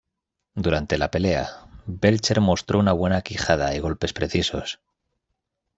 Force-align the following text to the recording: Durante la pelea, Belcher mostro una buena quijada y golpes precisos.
Durante 0.55 0.97
la 0.97 1.11
pelea, 1.11 1.67
Belcher 1.85 2.41
mostro 2.41 2.79
una 2.79 2.91
buena 2.91 3.21
quijada 3.21 3.75
y 3.75 3.79
golpes 3.79 4.13
precisos. 4.13 4.79